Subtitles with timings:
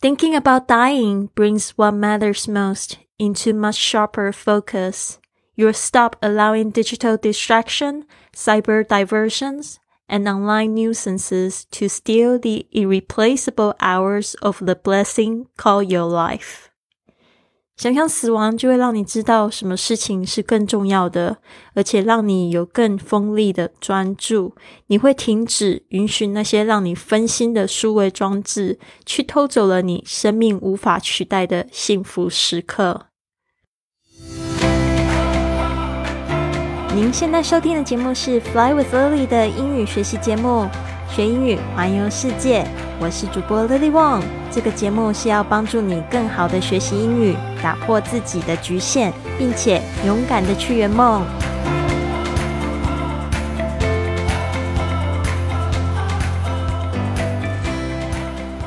[0.00, 5.18] Thinking about dying brings what matters most into much sharper focus.
[5.56, 14.34] You'll stop allowing digital distraction, cyber diversions, and online nuisances to steal the irreplaceable hours
[14.36, 16.67] of the blessing called your life.
[17.78, 21.38] 想象死亡，就会让你知道什么事情是更重要的，
[21.74, 24.56] 而且让你有更锋利的专注。
[24.88, 33.06] 你会停止允许那些让你分心的数位装置，去偷走了你生命无法取代的幸福时刻。
[36.92, 40.68] 您现在收听的节目是《Fly with Lily》的英语学习节目，
[41.10, 42.66] 学英语环游世界。
[43.00, 44.22] 我是主播 Lily Wong。
[44.50, 51.24] 这个节目是要帮助你更好的学习英语，打破自己的局限，并且勇敢的去圆梦。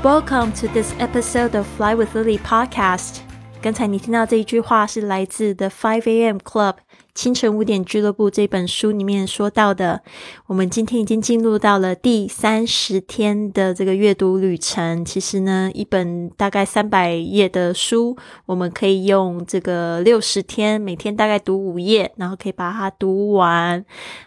[0.04, 3.18] Welcome to this episode of Fly with Lily podcast。
[3.62, 6.38] 刚才你听到这一句话是来自 The Five A.M.
[6.38, 6.74] Club。
[7.14, 10.02] 清晨五点俱乐部这本书里面说到的，
[10.48, 15.04] 我们今天已经进入到了第三十天的这个阅读旅程。
[15.04, 23.84] 其实呢，一本大概三百页的书，我们可以用这个六十天，每天大概读五页，然后可以把它读完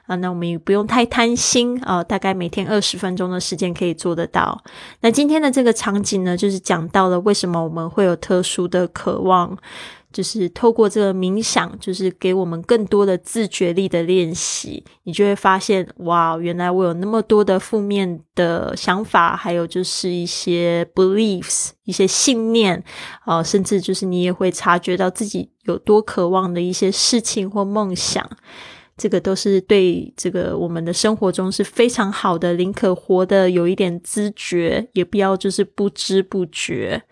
[0.07, 0.15] 啊。
[0.17, 4.63] 那我们也不用太贪心啊，大概每天二十分钟的时间可以做得到。
[5.01, 9.57] 那今天的这个场景呢，就是讲到了为什么我们会有特殊的渴望。
[10.15, 22.81] 就是透过这个冥想，就是给我们更多的自觉力的练习，你就会发现，哇，原来我有那么多的负面的想法，还有就是一些 beliefs，一些信念，
[23.25, 28.25] 啊，甚至就是你也会察觉到自己有多渴望的一些事情或梦想，
[28.97, 37.03] 这个都是对这个我们的生活中是非常好的，宁可活的有一点知觉，也不要就是不知不觉。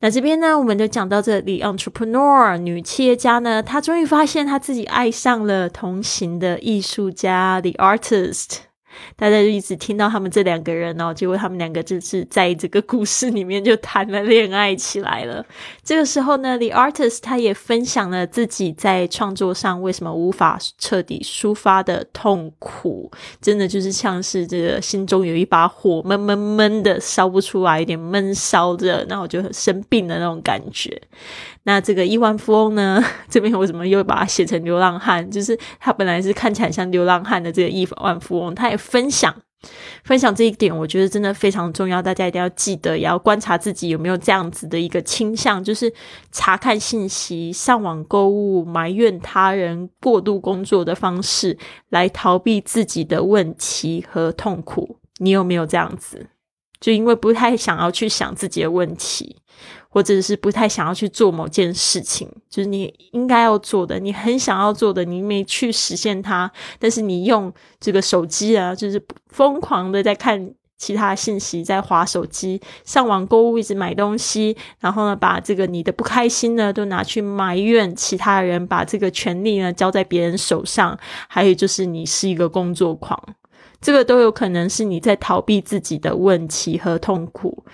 [0.00, 1.62] 那这边呢，我们就讲到这里。
[1.62, 8.58] Entrepreneur 女企业家呢，她终于发现她自己爱上了同行的艺术家，the artist。
[9.16, 15.44] 大家就一直听到他们这两个人哦，结果他们两个就是在这个故事里面就谈了恋爱起来了。
[15.82, 31.00] 这个时候呢，The Artist 他也分享了自己在创作上为什么无法彻底抒发的痛苦，真的就是像是这个心中有一把火闷闷闷的烧不出来，有点闷烧着，那我就很生病的那种感觉。
[31.64, 33.02] 那这个亿万富翁呢？
[33.28, 35.28] 这边为什么又把它写成流浪汉？
[35.28, 39.34] 就是他本来是看起来像流浪汉的这个亿万富翁，他也分享
[40.04, 45.92] 分享这一点，我觉得真的非常重要，大家一定要记得，也要观察自己有没有这样子的一个倾向，就是
[46.30, 51.58] 查看信息、上网购物、埋怨他人、过度工作的方式
[51.88, 54.98] 来逃避自己的问题和痛苦。
[55.18, 56.28] 你有没有这样子？
[56.78, 59.36] 就因为不太想要去想自己的问题。
[59.96, 83.18] 或者是不太想要去做某件事情，就是你应该要做的，你很想要做的，你没去实现它，但是你用这个手机啊，就是疯狂的在看其他信息，在划手机、上网购物，一直买东西，然后呢，把这个你的不开心呢，都拿去埋怨其他人，把这个权利呢交在别人手上，还有就是你是一个工作狂，
[83.80, 87.64] 这个都有可能是你在逃避自己的问题和痛苦。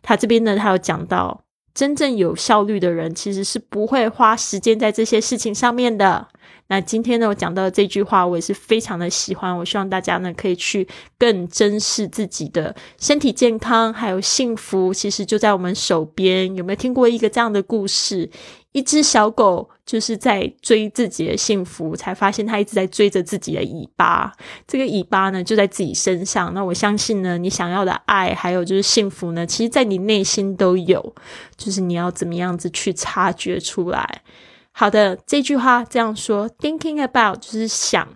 [0.00, 1.42] 他这边呢，他有讲到。
[1.74, 6.28] 真正有效率的人，其实是不会花时间在这些事情上面的。
[6.68, 9.56] 那今天呢，我讲到这句话，我也是非常的喜欢。
[9.56, 16.54] 我希望大家呢，可以去更珍视自己的身体健康，还有幸福，其实就在我们手边。
[16.54, 18.30] 有没有听过一个这样的故事？
[18.72, 24.32] 一只小狗就是在追自己的幸福，才发现它一直在追着自己的尾巴。
[24.66, 26.54] 这个尾巴呢，就在自己身上。
[26.54, 31.14] 那我相信呢，你想要的爱，还有就是幸福呢，其实在你内心都有，
[31.58, 34.22] 就是你要怎么样子去察觉出来。
[34.72, 38.08] 好的，这句话这样说：thinking about 就是想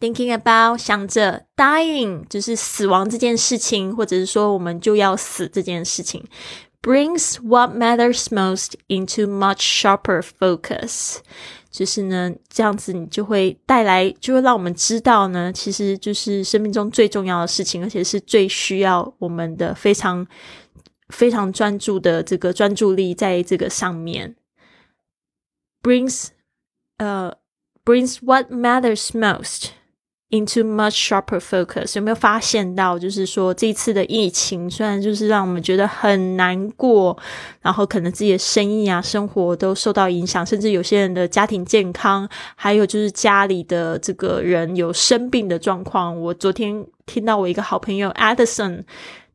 [0.00, 6.24] ，thinking about 想着，dying 就是死亡这件事情，或者是说我们就要死这件事情
[6.80, 11.18] ，brings what matters most into much sharper focus。
[11.70, 20.26] 就是呢，这样子你就会带来，就会让我们知道呢，其实就是生命中最重要的事情，而且是最需要我们的非常
[21.08, 24.36] 非常专注的这个专注力在这个上面。
[25.82, 26.28] Brings
[26.98, 27.32] uh
[27.84, 29.72] brings what matters most
[30.30, 31.96] into much sharper focus。
[31.96, 37.18] 有没有发现到，就是说这次的疫情，虽然就是让我们觉得很难过，
[37.60, 46.18] 然后可能自己的生意啊、生活都受到影响，甚至有些人的家庭健康，还有就是家里的这个人有生病的状况。
[46.18, 48.84] 我昨天听到我一个好朋友 Addison。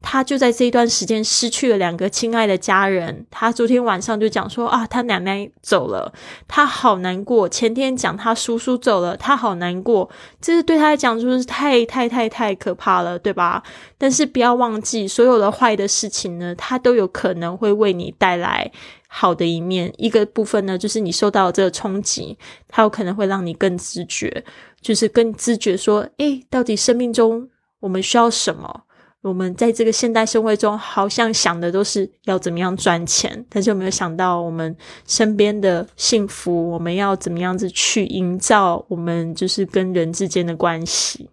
[0.01, 3.25] 他就在这一段时间失去了两个亲爱的家人。
[3.29, 6.13] 他昨天晚上就讲说啊，他奶奶走了，
[6.47, 7.49] 他好难过。
[7.49, 10.09] 前天讲他叔叔走了，他好难过。
[10.39, 13.61] 这是对他来讲就是太太太太可怕了，对吧？
[13.97, 18.71] 但是不要忘记，所有的坏的事情呢，它都有可能会为你带来
[19.07, 19.91] 好的一面。
[19.97, 24.45] 一个部分呢，就是你受到这个冲击，它有可能会让你更自觉，
[24.79, 27.49] 就是更自觉说，诶，到底生命中
[27.79, 28.83] 我们需要什么？
[29.27, 34.75] 我们在这个现代社会中，好像想的都是要怎么样赚钱，但是有没有想到我们
[35.05, 36.71] 身边的幸福？
[36.71, 41.29] 我们要怎么样子去营造我们就是跟人之间的关系？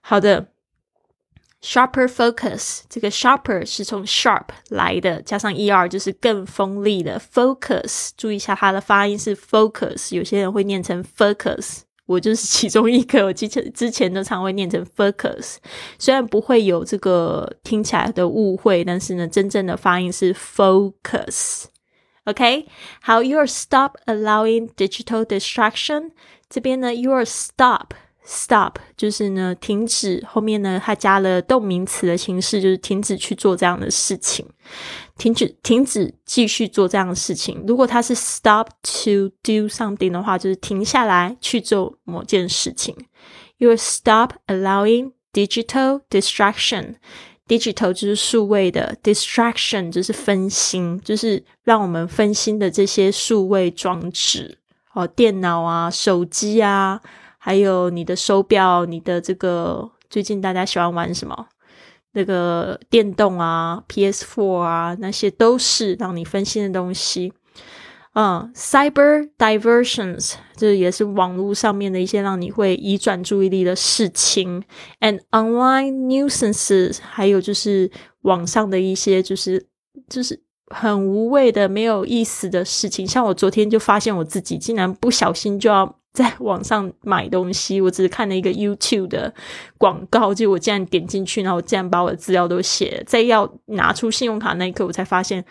[0.00, 0.48] 好的
[1.62, 8.10] ，sharper focus，这个 sharper 是从 sharp 来的，加上 er 就是更锋利的 focus。
[8.16, 11.82] 注意一下它的发音是 focus，有些人会念成 focus。
[12.06, 15.56] 我就是其中一个，我之前之前都常会念成 focus，
[15.98, 21.64] 虽然不会有这个听起来的误会，但是呢，真正的发音是 focus。
[22.24, 22.66] OK，
[23.00, 26.10] 好，you are stop allowing digital distraction。
[26.48, 27.94] 这边呢，you are stop。
[28.24, 30.24] Stop 就是呢，停止。
[30.28, 34.46] 后面呢，它加了动名词的形式，就是停止去做这样的事情，
[35.18, 37.64] 停止，停止继续做这样的事情。
[37.66, 42.94] 如果它是 stop to do something 的话，就是停下来去做某件事情。
[43.58, 46.94] You stop allowing digital distraction。
[47.48, 54.58] Digital 就是数位的，distraction 就是分心，就是让我们分心的这些数位装置
[54.94, 57.00] 哦，电脑啊，手机啊。
[57.44, 61.48] 还有你的手表，你的这个最近大家喜欢玩什么？
[62.12, 67.32] 那个电动啊，PS4 啊，那些都是让你分心的东西。
[68.14, 74.62] 嗯，cyber diversions，这也是网络上面的一些让你会移转注意力的事情。
[75.00, 77.90] And online nuisances，还有就是
[78.20, 79.66] 网上的一些就是
[80.08, 83.04] 就是很无谓的、没有意思的事情。
[83.04, 85.98] 像我昨天就发现我自己竟然不小心就要。
[86.14, 89.32] 在网上买东西，我只是看了一个 YouTube 的
[89.78, 93.02] 广告，就我竟然点进去，然后我竟然把我的资料都写。
[93.06, 95.42] 在要拿出信用卡那一刻，我才发现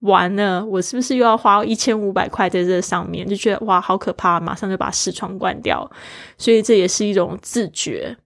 [0.00, 3.24] 完了，我是不是又要花一千五百块在这上面？
[3.28, 4.40] 就觉得哇，好可怕！
[4.40, 5.88] 马上就把视窗关掉。
[6.36, 8.16] 所以这也是一种自觉。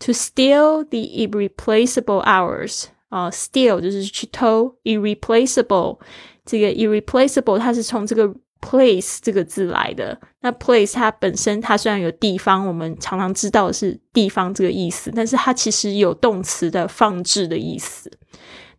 [0.00, 5.98] To steal the irreplaceable hours 啊，steal 就是去偷，irreplaceable
[6.44, 8.34] 这个 irreplaceable 它是从这个。
[8.60, 18.10] Place 这个字来的，那 place 它本身它虽然有地方，我们常常知道是地方这个意思，但是它其实有动词的放置的意思。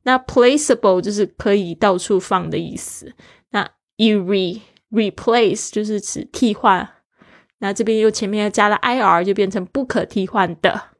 [0.03, 3.13] 那 placeable 就是可以到处放的意思。
[3.51, 4.61] 那 re
[4.91, 6.89] replace 就是指替换。
[7.59, 10.91] 那这边又前面又加了 ir，就变成不可替换的。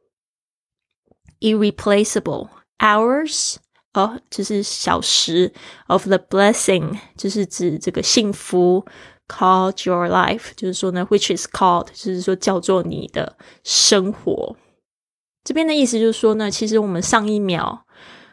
[1.40, 2.50] irreplaceable
[2.80, 3.56] hours。
[3.94, 5.52] 哦，就是小时
[5.88, 8.86] of the blessing，就是指这个幸福。
[9.28, 14.56] Called your life，就是说呢，which is called，就是说叫做你的生活。
[15.44, 17.86] 这边的意思就是说呢，其实我们上一秒、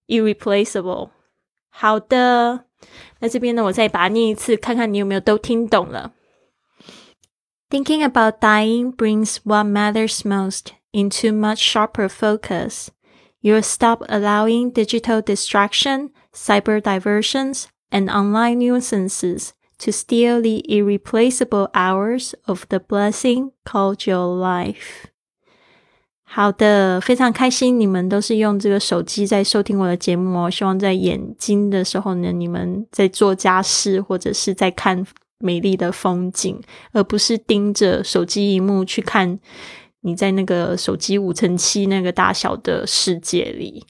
[0.06, 1.10] irreplaceable。
[1.68, 2.64] 好的，
[3.20, 6.12] 那这边呢，我再把它念一次，看看你有没有都听懂了。
[7.70, 12.88] Thinking about dying brings what matters most into much sharper focus.
[13.40, 22.34] You'll stop allowing digital distraction, cyber diversions, and online nuisances to steal the irreplaceable hours
[22.46, 25.06] of the blessing called your life.
[26.27, 30.49] 好的，非常开心，你们都是用这个手机在收听我的节目哦。
[30.49, 35.05] 希望在眼睛的时候呢，你们在做家事或者是在看
[35.39, 36.59] 美丽的风景，
[36.91, 39.39] 而不是盯着手机荧幕去看
[40.01, 43.85] 你在那个手机五乘七那个大小的世界里。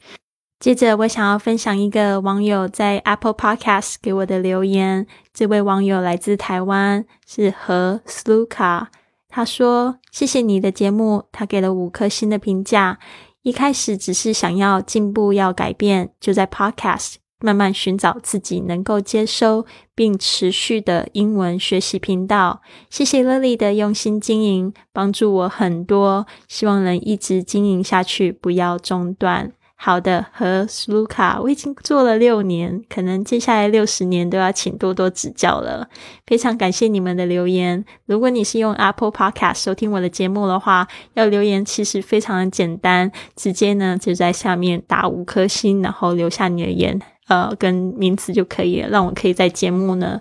[0.60, 5.08] 接着，我想要分享一个网友在 Apple Podcast 给我的留言。
[5.34, 8.88] 这位网友来自台湾，是何 Sluka。
[9.36, 13.00] 他说：“谢谢你的节目。”他给了五颗星的评价。
[13.42, 22.62] 一开始只是想要进步，要改变，就在 Podcast 慢慢寻找自己能够接收并持续的英文学习频道。
[22.90, 26.26] 谢谢 Lily 的用心经营，帮助我很多。
[26.48, 29.52] 希望能一直经营下去，不要中断。
[29.86, 35.88] 好的，和 Sluka，我已经做了六年，可能接下来六十年都要请多多指教了。
[36.26, 37.86] 非常感谢你们的留言。
[38.08, 50.20] 如果你是用 Apple Podcast 收听我的节目的话，要留言其实非常的简单，直接呢就在下面打五颗星，然后留下你的言，呃，跟名字就可以了，让我可以在节目呢，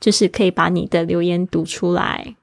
[0.00, 2.34] 就是可以把你的留言读出来。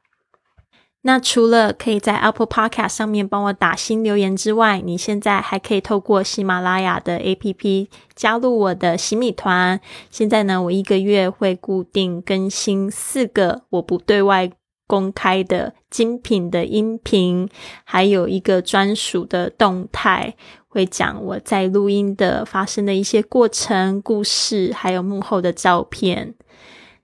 [1.04, 9.80] 那除了可以在 Apple Podcast 上面帮我打新留言之外，你现在还可以透过喜马拉雅的 APP 加入我的洗米团。
[10.10, 14.52] 现在呢，我一个月会固定更新四个我不对外
[14.88, 17.48] 公开的精品的音频，
[17.86, 20.36] 还有一个专属的动态，
[20.68, 26.36] 会讲我在录音的发生的一些过程、故事，还有幕后的照片。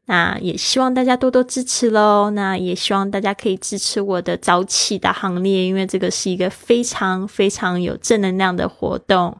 [0.07, 2.29] 那也希望大家多多支持喽。
[2.31, 9.35] 那也希望大家可以支持我的早起的行列，因为这个是一个非常非常有正能量的活动。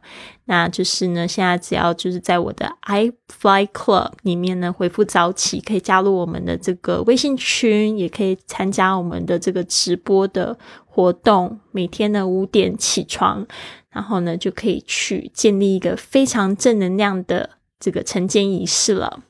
[0.48, 11.60] 那就是呢，现在只要就是在我的 i Fly Club 里面呢回复早起，可以加入我们的这个微信群，也可以参加我们的这个直播的活动。
[11.72, 13.46] 每天呢五点起床，
[13.90, 19.22] 然后呢就可以去建立一个非常正能量的这个晨间仪式了。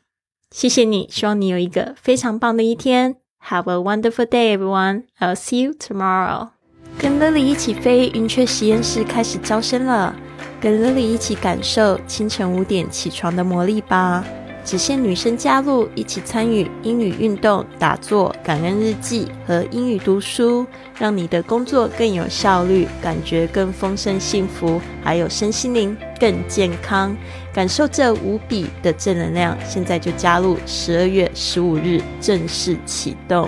[0.56, 3.18] 谢谢你，希望你有一个非常棒的一天。
[3.50, 5.04] Have a wonderful day, everyone.
[5.20, 6.52] I'll see you tomorrow.
[6.98, 10.16] 跟 Lily 一起飞，云雀实验室开始招生了。
[10.62, 14.24] 跟 Lily 一起感受清晨五点起床的魔力吧。
[14.66, 20.66] 只限女生加入，一起参与英语运动、打坐、感恩日记和英语读书，
[20.98, 27.16] 让你的工作更有效率，感觉更丰盛幸福，还有身心灵更健康。
[27.54, 30.58] 感受这无比的正能量，现在就加入！
[30.66, 33.48] 十二月十五日正式启动。